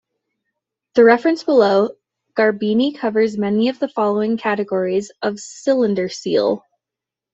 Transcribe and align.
The 0.95 1.03
reference 1.03 1.43
below, 1.43 1.91
Garbini, 2.35 2.97
covers 2.97 3.37
many 3.37 3.69
of 3.69 3.77
the 3.77 3.87
following 3.87 4.35
categories 4.35 5.11
of 5.21 5.39
cylinder 5.39 6.09
seal. 6.09 6.65